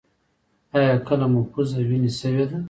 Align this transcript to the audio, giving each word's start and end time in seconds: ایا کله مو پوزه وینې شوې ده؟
ایا 0.77 0.95
کله 1.07 1.25
مو 1.31 1.41
پوزه 1.51 1.79
وینې 1.87 2.11
شوې 2.19 2.45
ده؟ 2.49 2.57